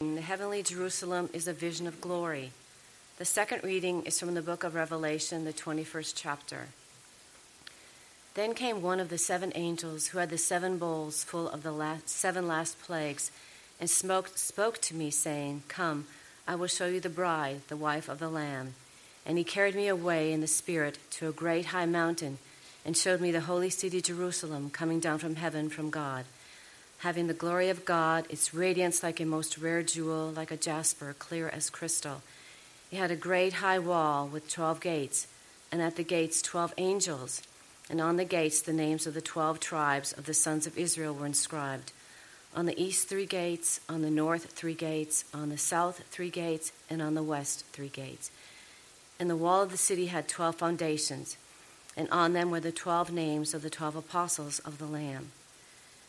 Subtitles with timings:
[0.00, 2.52] The heavenly Jerusalem is a vision of glory.
[3.18, 6.68] The second reading is from the book of Revelation, the 21st chapter.
[8.32, 11.70] Then came one of the seven angels who had the seven bowls full of the
[11.70, 13.30] last, seven last plagues
[13.78, 16.06] and smoked, spoke to me, saying, Come,
[16.48, 18.76] I will show you the bride, the wife of the Lamb.
[19.26, 22.38] And he carried me away in the Spirit to a great high mountain
[22.86, 26.24] and showed me the holy city Jerusalem coming down from heaven from God
[27.00, 31.14] having the glory of God, its radiance like a most rare jewel, like a jasper,
[31.18, 32.22] clear as crystal.
[32.92, 35.26] It had a great high wall with twelve gates,
[35.72, 37.42] and at the gates twelve angels,
[37.88, 41.14] and on the gates the names of the twelve tribes of the sons of Israel
[41.14, 41.92] were inscribed.
[42.54, 46.72] On the east, three gates, on the north, three gates, on the south, three gates,
[46.90, 48.30] and on the west, three gates.
[49.20, 51.36] And the wall of the city had twelve foundations,
[51.96, 55.30] and on them were the twelve names of the twelve apostles of the Lamb.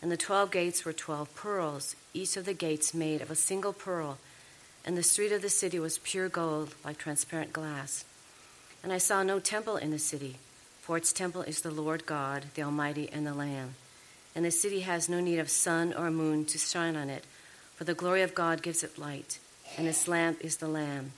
[0.01, 3.73] And the twelve gates were twelve pearls, each of the gates made of a single
[3.73, 4.17] pearl.
[4.83, 8.03] And the street of the city was pure gold, like transparent glass.
[8.83, 10.37] And I saw no temple in the city,
[10.81, 13.75] for its temple is the Lord God, the Almighty, and the Lamb.
[14.35, 17.25] And the city has no need of sun or moon to shine on it,
[17.75, 19.37] for the glory of God gives it light,
[19.77, 21.11] and its lamp is the Lamb.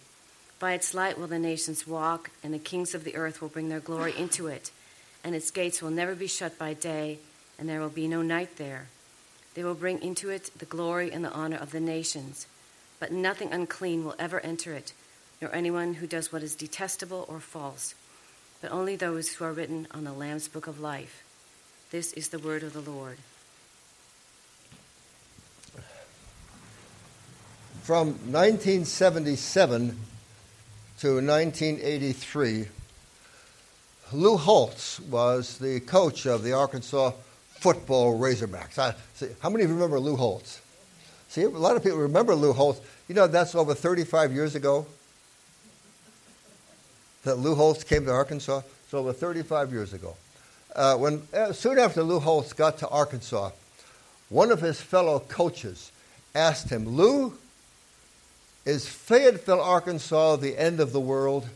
[0.60, 3.70] By its light will the nations walk, and the kings of the earth will bring
[3.70, 4.72] their glory into it,
[5.24, 7.20] and its gates will never be shut by day
[7.64, 8.88] and there will be no night there.
[9.54, 12.46] They will bring into it the glory and the honor of the nations,
[13.00, 14.92] but nothing unclean will ever enter it,
[15.42, 17.96] nor anyone who does what is detestable or false,
[18.62, 21.24] but only those who are written on the Lamb's book of life.
[21.90, 23.18] This is the word of the Lord.
[27.84, 29.98] From 1977
[31.00, 32.68] to 1983,
[34.12, 37.14] Lou Holtz was the coach of the Arkansas
[37.64, 38.78] football Razorbacks.
[38.78, 40.60] I, see, how many of you remember Lou Holtz?
[41.30, 42.82] See, a lot of people remember Lou Holtz.
[43.08, 44.86] You know, that's over 35 years ago
[47.24, 48.64] that Lou Holtz came to Arkansas.
[48.84, 50.18] It's over 35 years ago.
[50.76, 53.52] Uh, when, uh, soon after Lou Holtz got to Arkansas,
[54.28, 55.94] one of his fellow coaches
[56.36, 57.34] asked him, Lou,
[58.66, 61.48] is Fayetteville, Arkansas the end of the world?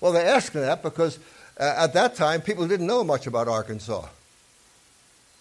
[0.00, 1.18] Well, they asked him that because
[1.58, 4.06] Uh, at that time, people didn't know much about Arkansas.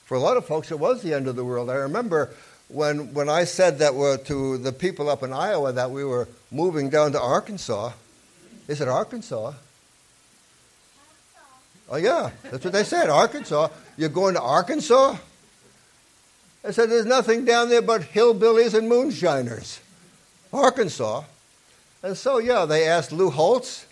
[0.05, 1.69] For a lot of folks, it was the end of the world.
[1.69, 2.31] I remember
[2.69, 6.27] when, when I said that were to the people up in Iowa that we were
[6.51, 7.91] moving down to Arkansas.
[8.67, 9.53] They said, Arkansas?
[11.89, 13.69] Oh, yeah, that's what they said, Arkansas.
[13.95, 15.17] You're going to Arkansas?
[16.63, 19.79] I said, There's nothing down there but hillbillies and moonshiners.
[20.51, 21.23] Arkansas.
[22.03, 23.85] And so, yeah, they asked Lou Holtz,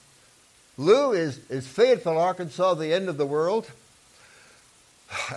[0.78, 3.72] Lou is, is Fayetteville, Arkansas, the end of the world?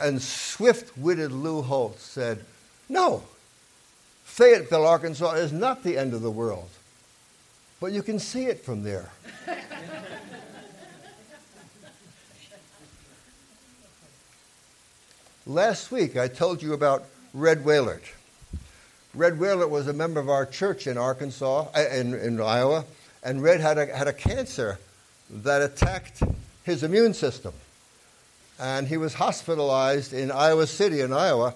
[0.01, 2.45] And swift witted Lou Holtz said,
[2.89, 3.23] No,
[4.25, 6.71] Fayetteville, Arkansas is not the end of the world,
[7.81, 9.11] but you can see it from there.
[15.47, 18.03] Last week I told you about Red Whalert.
[19.15, 22.85] Red Whalert was a member of our church in Arkansas, uh, in, in Iowa,
[23.23, 24.79] and Red had a, had a cancer
[25.31, 26.23] that attacked
[26.65, 27.53] his immune system.
[28.59, 31.55] And he was hospitalized in Iowa City, in Iowa.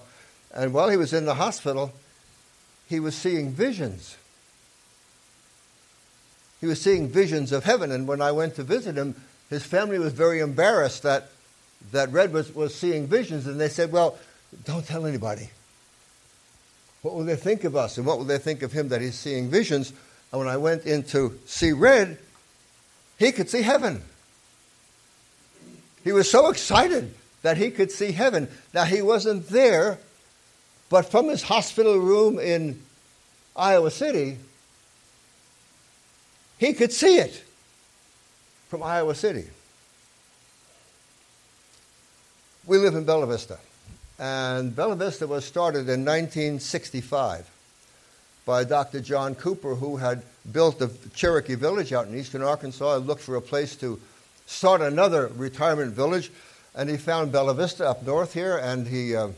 [0.53, 1.91] And while he was in the hospital,
[2.87, 4.17] he was seeing visions.
[6.61, 7.91] He was seeing visions of heaven.
[7.91, 9.15] And when I went to visit him,
[9.49, 11.29] his family was very embarrassed that,
[11.91, 13.47] that Red was, was seeing visions.
[13.47, 14.17] And they said, Well,
[14.63, 15.49] don't tell anybody.
[17.01, 17.97] What will they think of us?
[17.97, 19.91] And what will they think of him that he's seeing visions?
[20.31, 22.17] And when I went in to see Red,
[23.17, 24.01] he could see heaven.
[26.03, 28.49] He was so excited that he could see heaven.
[28.73, 29.99] Now, he wasn't there,
[30.89, 32.81] but from his hospital room in
[33.55, 34.37] Iowa City,
[36.57, 37.43] he could see it
[38.69, 39.45] from Iowa City.
[42.65, 43.59] We live in Bella Vista,
[44.17, 47.49] and Bella Vista was started in 1965
[48.45, 48.99] by Dr.
[48.99, 53.35] John Cooper, who had built the Cherokee Village out in eastern Arkansas and looked for
[53.35, 53.99] a place to
[54.45, 56.31] start another retirement village.
[56.75, 59.29] And he found Bella Vista up north here, and he, uh,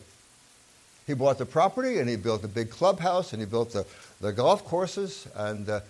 [1.05, 3.85] he bought the property, and he built a big clubhouse, and he built the,
[4.21, 5.81] the golf courses, and uh,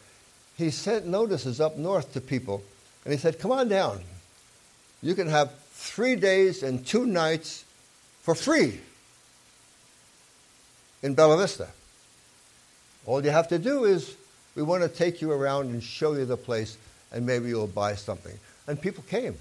[0.58, 2.64] he sent notices up north to people.
[3.04, 4.02] And he said, Come on down.
[5.02, 7.64] You can have three days and two nights
[8.22, 8.80] for free
[11.04, 11.68] in Bella Vista.
[13.06, 14.16] All you have to do is,
[14.56, 16.78] we want to take you around and show you the place,
[17.12, 18.38] and maybe you'll buy something.
[18.68, 19.36] And people came.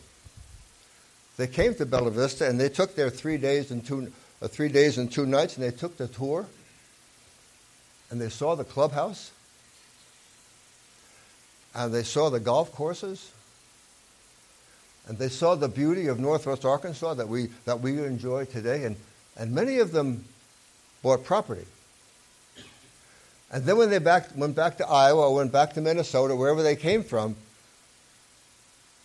[1.37, 4.13] They came to Bella Vista, and they took their three days and two,
[4.43, 6.47] uh, three days and two nights, and they took the tour.
[8.11, 9.33] and they saw the clubhouse,
[11.75, 13.33] and they saw the golf courses,
[15.09, 18.97] and they saw the beauty of Northwest Arkansas that we, that we enjoy today, and,
[19.37, 20.25] and many of them
[21.03, 21.67] bought property.
[23.55, 26.75] And then when they back, went back to Iowa went back to Minnesota, wherever they
[26.75, 27.37] came from,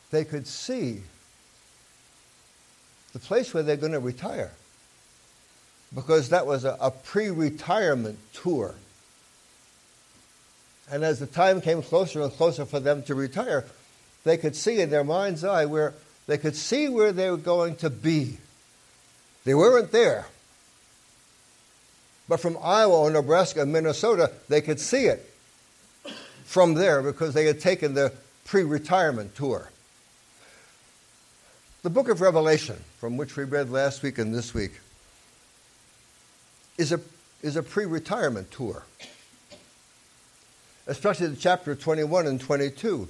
[0.10, 1.04] they could see
[3.14, 4.52] the place where they're going to retire.
[5.94, 8.74] Because that was a, a pre retirement tour.
[10.92, 13.66] And as the time came closer and closer for them to retire,
[14.24, 15.94] they could see in their mind's eye where
[16.26, 18.38] they could see where they were going to be.
[19.46, 20.26] They weren't there.
[22.30, 25.28] But from Iowa or Nebraska and Minnesota, they could see it
[26.46, 28.14] from there because they had taken the
[28.46, 29.72] pre retirement tour.
[31.82, 34.74] The book of Revelation, from which we read last week and this week,
[36.78, 37.00] is a,
[37.42, 38.84] is a pre retirement tour,
[40.86, 43.08] especially the chapter 21 and 22.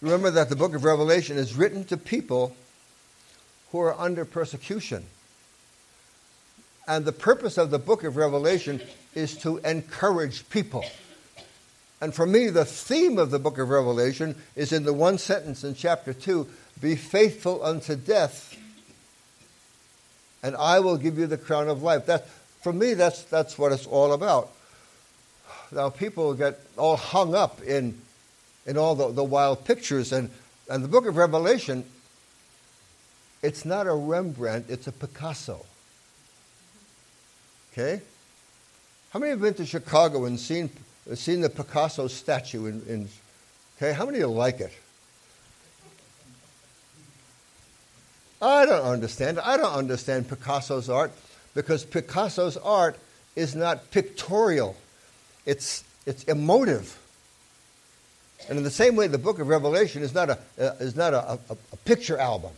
[0.00, 2.54] Remember that the book of Revelation is written to people
[3.72, 5.04] who are under persecution.
[6.86, 8.80] And the purpose of the book of Revelation
[9.14, 10.84] is to encourage people.
[12.00, 15.62] And for me, the theme of the book of Revelation is in the one sentence
[15.62, 16.48] in chapter 2
[16.80, 18.56] Be faithful unto death,
[20.42, 22.06] and I will give you the crown of life.
[22.06, 22.28] That,
[22.60, 24.50] for me, that's, that's what it's all about.
[25.70, 27.96] Now, people get all hung up in,
[28.66, 30.28] in all the, the wild pictures, and,
[30.68, 31.84] and the book of Revelation,
[33.42, 35.64] it's not a Rembrandt, it's a Picasso.
[37.72, 38.02] Okay?
[39.10, 40.70] How many have been to Chicago and seen,
[41.14, 42.66] seen the Picasso statue?
[42.66, 43.08] In, in,
[43.76, 44.72] okay, how many like it?
[48.42, 49.38] I don't understand.
[49.38, 51.12] I don't understand Picasso's art
[51.54, 52.98] because Picasso's art
[53.36, 54.76] is not pictorial.
[55.46, 56.98] It's, it's emotive.
[58.48, 61.14] And in the same way, the book of Revelation is not a, uh, is not
[61.14, 62.50] a, a, a picture album.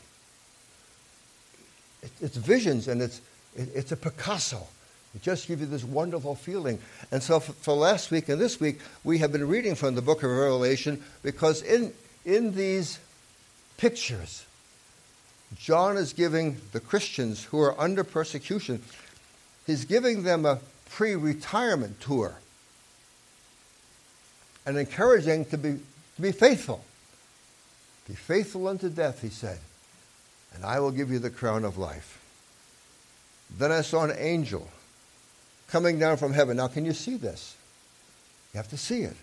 [2.02, 3.20] It, it's visions and it's,
[3.54, 4.66] it, it's a Picasso.
[5.14, 6.78] It just gives you this wonderful feeling.
[7.12, 10.02] And so for, for, last week and this week, we have been reading from the
[10.02, 11.92] book of Revelation because in,
[12.24, 12.98] in these
[13.76, 14.44] pictures,
[15.56, 18.82] John is giving the Christians who are under persecution,
[19.66, 20.58] he's giving them a
[20.90, 22.34] pre retirement tour
[24.66, 25.78] and encouraging to be,
[26.16, 26.84] to be faithful.
[28.08, 29.58] Be faithful unto death, he said,
[30.54, 32.20] and I will give you the crown of life.
[33.56, 34.68] Then I saw an angel
[35.68, 36.56] coming down from heaven.
[36.56, 37.56] Now, can you see this?
[38.52, 39.16] You have to see it.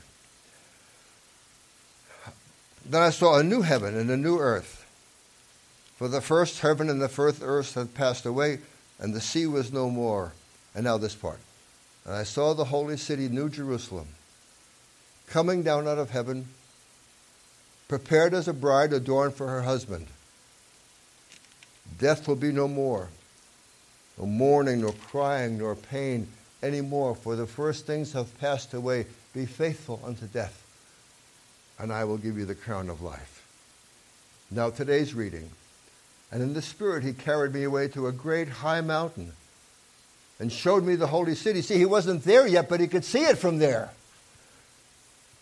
[2.85, 4.85] Then I saw a new heaven and a new earth.
[5.95, 8.59] For the first heaven and the first earth had passed away,
[8.99, 10.33] and the sea was no more.
[10.73, 11.39] And now this part.
[12.05, 14.07] And I saw the holy city, New Jerusalem,
[15.27, 16.47] coming down out of heaven,
[17.87, 20.07] prepared as a bride adorned for her husband.
[21.99, 23.09] Death will be no more,
[24.17, 26.27] no mourning, nor crying, nor pain
[26.61, 29.05] anymore, for the first things have passed away.
[29.33, 30.65] Be faithful unto death,
[31.79, 33.45] and I will give you the crown of life.
[34.49, 35.49] Now, today's reading.
[36.31, 39.33] And in the Spirit, he carried me away to a great high mountain
[40.39, 41.61] and showed me the holy city.
[41.61, 43.91] See, he wasn't there yet, but he could see it from there.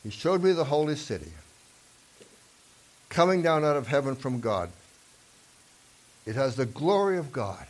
[0.03, 1.31] He showed me the holy city
[3.09, 4.69] coming down out of heaven from God.
[6.25, 7.65] It has the glory of God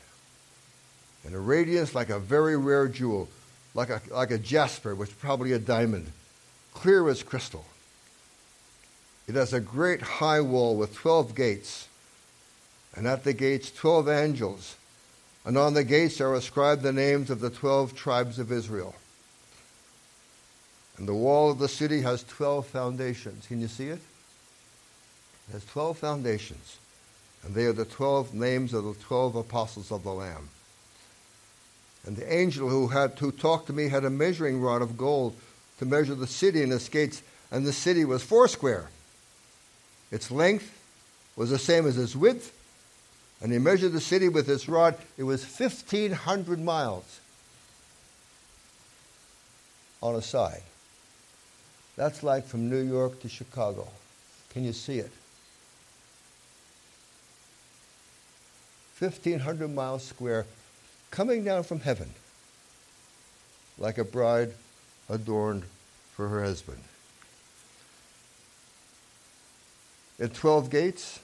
[1.25, 3.29] and a radiance like a very rare jewel
[3.73, 6.11] like a, like a jasper, which is probably a diamond,
[6.73, 7.65] clear as crystal.
[9.27, 11.87] It has a great high wall with 12 gates,
[12.95, 14.75] and at the gates 12 angels,
[15.45, 18.95] and on the gates are inscribed the names of the 12 tribes of Israel.
[20.97, 23.47] And the wall of the city has 12 foundations.
[23.47, 24.01] Can you see it?
[25.47, 26.79] It has 12 foundations,
[27.43, 30.49] and they are the 12 names of the 12 apostles of the Lamb.
[32.05, 35.35] And the angel who, had, who talked to me had a measuring rod of gold
[35.79, 38.89] to measure the city and its gates, and the city was foursquare.
[40.11, 40.75] Its length
[41.35, 42.53] was the same as its width,
[43.41, 44.95] and he measured the city with his rod.
[45.17, 47.19] It was 1,500 miles
[50.01, 50.63] on a side.
[51.95, 53.87] That's like from New York to Chicago.
[54.51, 55.11] Can you see it?
[58.99, 60.45] 1,500 miles square
[61.11, 62.09] coming down from heaven
[63.77, 64.53] like a bride
[65.09, 65.63] adorned
[66.13, 66.81] for her husband.
[70.19, 71.19] In 12 gates,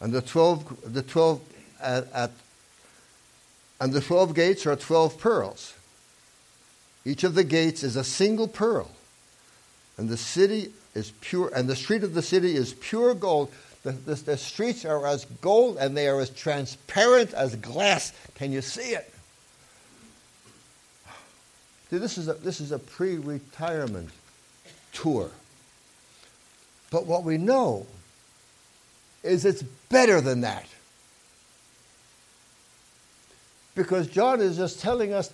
[0.00, 1.40] and the 12, the 12
[1.80, 2.30] at, at
[3.80, 5.74] and the 12 gates are 12 pearls.
[7.04, 8.90] Each of the gates is a single pearl,
[9.98, 13.52] and the city is pure, and the street of the city is pure gold.
[13.84, 18.12] The, the, the streets are as gold, and they are as transparent as glass.
[18.34, 19.12] Can you see it?
[21.90, 24.08] See, this is a, this is a pre-retirement
[24.92, 25.30] tour.
[26.90, 27.86] But what we know
[29.22, 30.66] is it's better than that.
[33.74, 35.30] Because John is just telling us,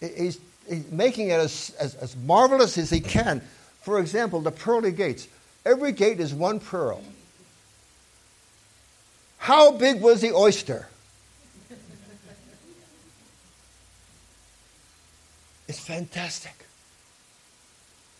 [0.00, 3.40] he's, he's making it as, as, as marvelous as he can.
[3.82, 5.28] For example, the pearly gates.
[5.64, 7.02] Every gate is one pearl.
[9.44, 10.86] How big was the oyster?
[15.68, 16.54] It's fantastic.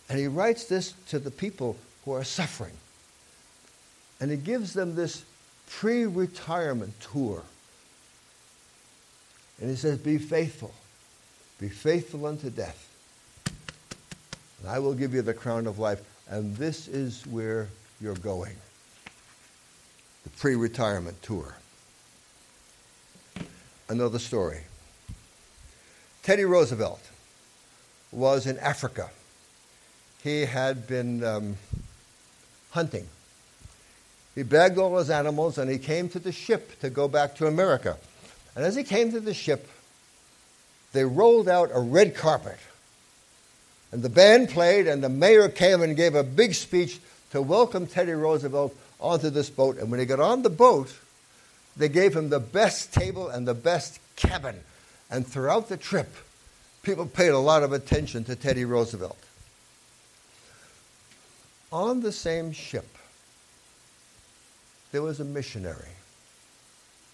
[0.07, 2.73] And he writes this to the people who are suffering.
[4.19, 5.25] And he gives them this
[5.67, 7.41] pre retirement tour.
[9.59, 10.75] And he says, Be faithful.
[11.59, 12.87] Be faithful unto death.
[14.59, 16.03] And I will give you the crown of life.
[16.29, 17.67] And this is where
[17.99, 18.57] you're going
[20.25, 21.55] the pre retirement tour.
[23.87, 24.61] Another story.
[26.23, 27.01] Teddy Roosevelt
[28.11, 29.09] was in Africa.
[30.23, 31.57] He had been um,
[32.71, 33.07] hunting.
[34.33, 37.47] He bagged all his animals and he came to the ship to go back to
[37.47, 37.97] America.
[38.55, 39.69] And as he came to the ship,
[40.93, 42.57] they rolled out a red carpet.
[43.91, 46.99] And the band played, and the mayor came and gave a big speech
[47.31, 48.75] to welcome Teddy Roosevelt
[49.05, 49.77] onto this boat.
[49.77, 50.93] And when he got on the boat,
[51.77, 54.59] they gave him the best table and the best cabin.
[55.09, 56.13] And throughout the trip,
[56.83, 59.17] people paid a lot of attention to Teddy Roosevelt.
[61.71, 62.87] On the same ship,
[64.91, 65.89] there was a missionary.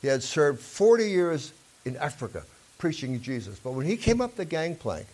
[0.01, 1.53] He had served 40 years
[1.86, 2.43] in Africa
[2.77, 3.60] preaching Jesus.
[3.60, 5.07] But when he came up the gangplank,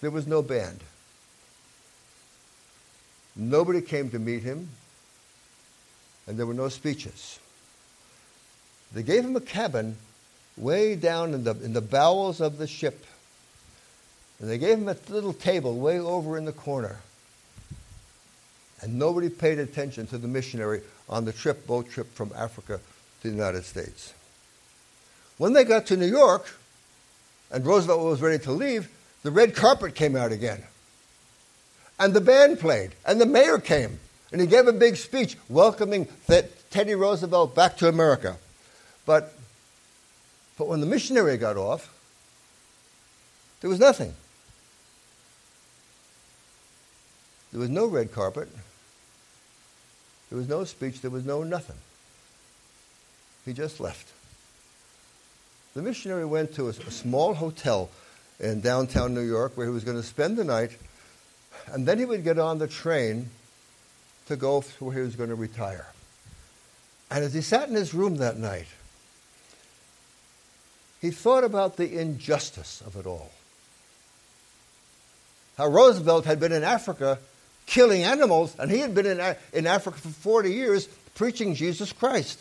[0.00, 0.80] there was no band.
[3.36, 4.68] Nobody came to meet him,
[6.30, 7.40] and there were no speeches.
[8.92, 9.96] They gave him a cabin
[10.56, 13.04] way down in the, in the bowels of the ship.
[14.38, 17.00] And they gave him a little table way over in the corner.
[18.80, 22.78] And nobody paid attention to the missionary on the trip, boat trip from Africa
[23.22, 24.14] to the United States.
[25.36, 26.46] When they got to New York
[27.50, 28.88] and Roosevelt was ready to leave,
[29.24, 30.62] the red carpet came out again.
[31.98, 33.98] And the band played, and the mayor came,
[34.32, 36.06] and he gave a big speech welcoming
[36.70, 38.36] Teddy Roosevelt back to America.
[39.06, 39.34] But
[40.56, 41.90] but when the missionary got off,
[43.60, 44.14] there was nothing.
[47.50, 48.48] There was no red carpet.
[50.28, 51.00] There was no speech.
[51.00, 51.76] There was no nothing.
[53.44, 54.06] He just left.
[55.74, 57.88] The missionary went to a, a small hotel
[58.38, 60.76] in downtown New York where he was going to spend the night,
[61.72, 63.30] and then he would get on the train
[64.30, 65.86] to go to where he was going to retire.
[67.10, 68.68] And as he sat in his room that night,
[71.00, 73.30] he thought about the injustice of it all.
[75.58, 77.18] How Roosevelt had been in Africa
[77.66, 82.38] killing animals, and he had been in, in Africa for 40 years preaching Jesus Christ.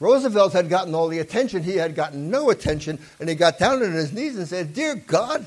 [0.00, 3.82] Roosevelt had gotten all the attention, he had gotten no attention, and he got down
[3.82, 5.46] on his knees and said, Dear God,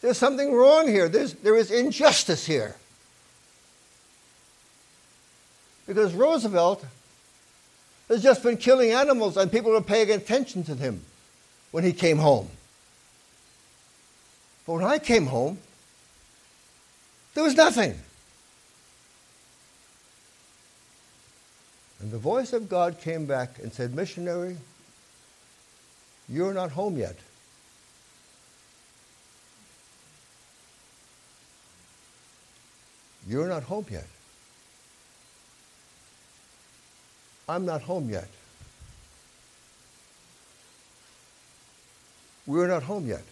[0.00, 1.08] there's something wrong here.
[1.08, 2.76] There's, there is injustice here.
[5.86, 6.84] Because Roosevelt
[8.08, 11.02] has just been killing animals, and people are paying attention to him
[11.70, 12.48] when he came home.
[14.66, 15.58] But when I came home,
[17.34, 17.94] there was nothing.
[22.00, 24.56] And the voice of God came back and said, Missionary,
[26.28, 27.16] you're not home yet.
[33.28, 34.06] You're not home yet.
[37.48, 38.28] I'm not home yet.
[42.46, 43.22] We're not home yet.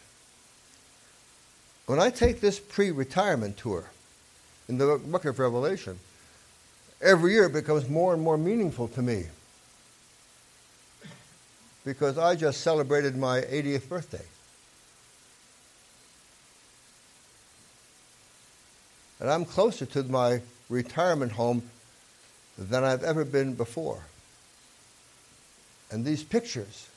[1.86, 3.84] When I take this pre retirement tour
[4.68, 5.98] in the book of Revelation,
[7.02, 9.26] every year it becomes more and more meaningful to me
[11.84, 14.24] because I just celebrated my 80th birthday.
[19.20, 21.62] And I'm closer to my retirement home
[22.56, 24.02] than I've ever been before.
[25.90, 26.88] And these pictures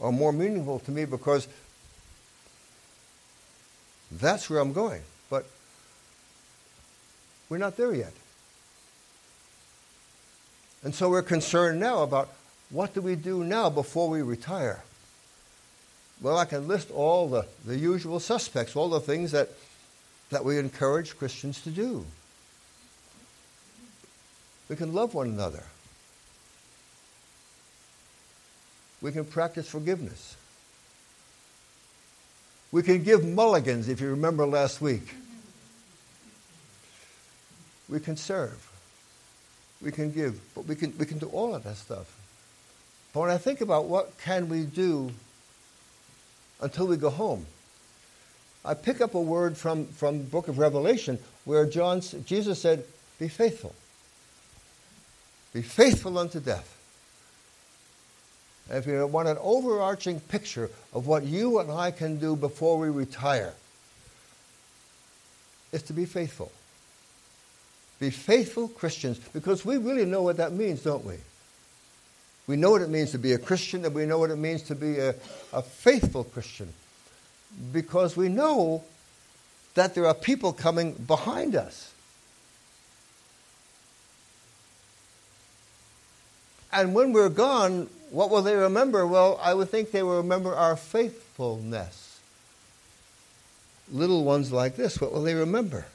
[0.00, 1.48] are more meaningful to me because
[4.10, 5.02] that's where I'm going.
[5.30, 5.46] But
[7.48, 8.12] we're not there yet.
[10.82, 12.30] And so we're concerned now about
[12.70, 14.82] what do we do now before we retire?
[16.20, 19.50] Well, I can list all the, the usual suspects, all the things that,
[20.30, 22.04] that we encourage Christians to do.
[24.72, 25.64] We can love one another.
[29.02, 30.34] We can practice forgiveness.
[32.70, 35.14] We can give mulligans, if you remember last week.
[37.86, 38.66] We can serve.
[39.82, 40.40] We can give.
[40.54, 42.10] But we can, we can do all of that stuff.
[43.12, 45.12] But when I think about what can we do
[46.62, 47.44] until we go home,
[48.64, 52.86] I pick up a word from, from the book of Revelation where John, Jesus said,
[53.18, 53.74] be faithful.
[55.52, 56.78] Be faithful unto death.
[58.68, 62.78] And if you want an overarching picture of what you and I can do before
[62.78, 63.52] we retire,
[65.72, 66.52] it's to be faithful.
[67.98, 71.16] Be faithful Christians because we really know what that means, don't we?
[72.46, 74.62] We know what it means to be a Christian and we know what it means
[74.64, 75.14] to be a,
[75.52, 76.72] a faithful Christian
[77.72, 78.82] because we know
[79.74, 81.91] that there are people coming behind us.
[86.72, 89.06] And when we're gone, what will they remember?
[89.06, 92.20] Well, I would think they will remember our faithfulness.
[93.90, 95.86] Little ones like this, what will they remember?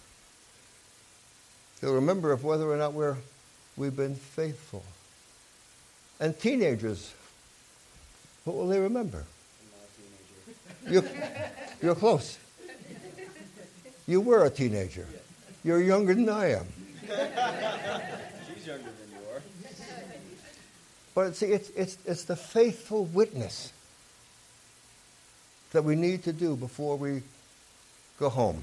[1.81, 3.17] They'll remember of whether or not we're,
[3.75, 4.83] we've been faithful.
[6.19, 7.13] And teenagers,
[8.43, 9.25] what will they remember?
[10.87, 11.03] You're,
[11.81, 12.37] you're close.
[14.07, 15.07] You were a teenager.
[15.63, 16.67] You're younger than I am.
[17.01, 19.06] She's younger than.
[21.17, 23.73] But see, it's, it's, it's the faithful witness
[25.71, 27.23] that we need to do before we
[28.19, 28.61] go home.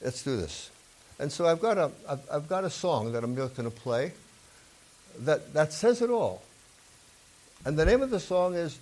[0.00, 0.70] Let's do this.
[1.18, 3.76] And so I've got a, I've, I've got a song that I'm just going to
[3.76, 4.12] play
[5.18, 6.42] that, that says it all.
[7.64, 8.78] And the name of the song is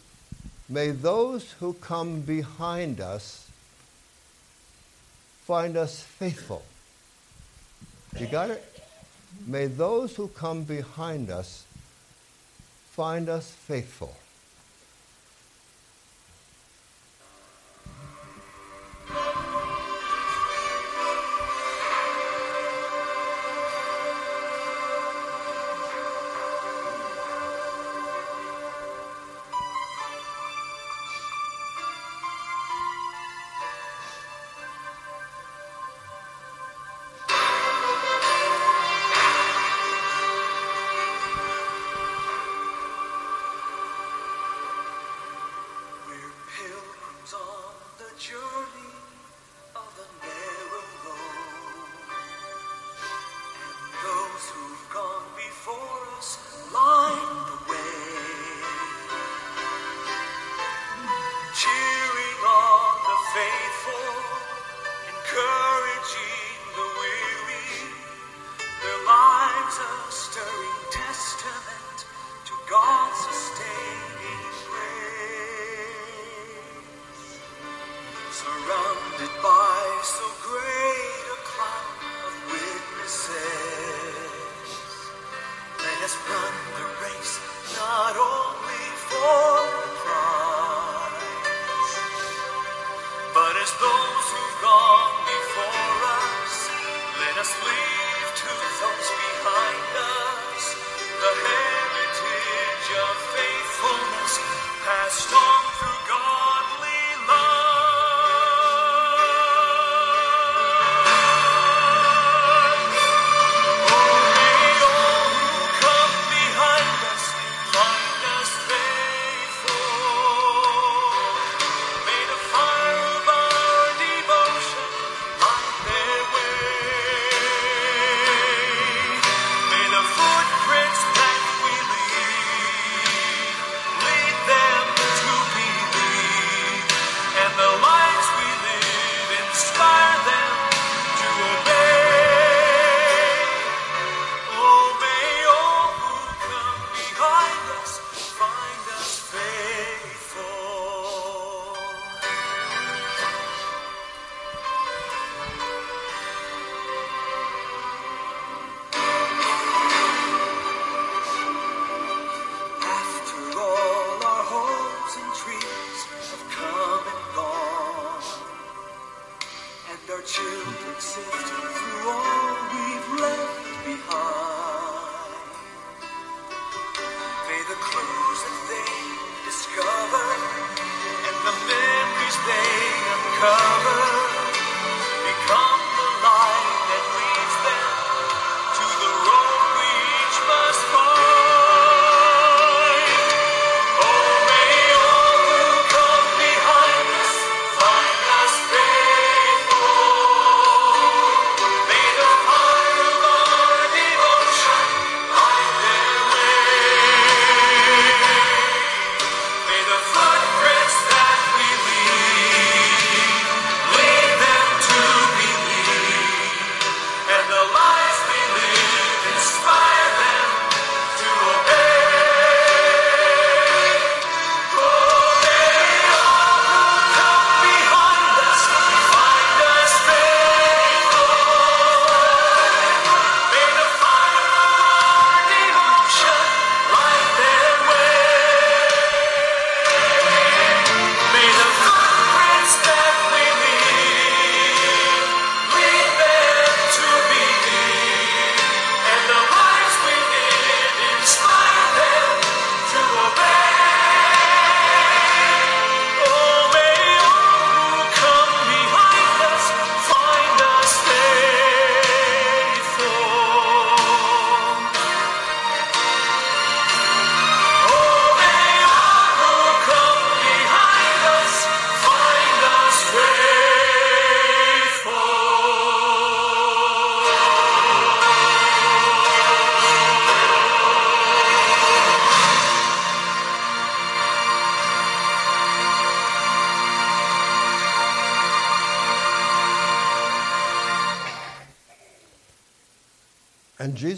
[0.68, 3.48] May Those Who Come Behind Us
[5.46, 6.62] Find Us Faithful.
[8.20, 8.82] You got it?
[9.46, 11.64] May those who come behind us
[12.94, 14.14] find us faithful.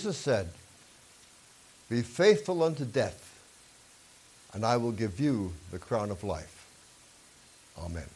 [0.06, 0.48] Jesus said,
[1.90, 3.42] Be faithful unto death,
[4.52, 6.64] and I will give you the crown of life.
[7.76, 8.15] Amen.